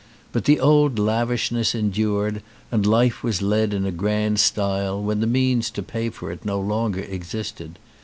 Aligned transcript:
But 0.31 0.45
the 0.45 0.59
old 0.59 0.97
lavishness 0.97 1.75
endured 1.75 2.41
and 2.71 2.87
life 2.87 3.21
was 3.21 3.43
led 3.43 3.71
in 3.71 3.85
a 3.85 3.91
grand 3.91 4.39
style 4.39 4.99
when 4.99 5.19
the 5.19 5.27
means 5.27 5.69
to 5.69 5.83
pay 5.83 6.09
for 6.09 6.31
it 6.31 6.43
no 6.43 6.59
longer 6.59 7.01
existed. 7.01 7.77